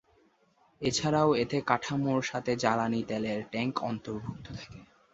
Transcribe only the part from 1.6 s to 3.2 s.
কাঠামোর সাথে জ্বালানি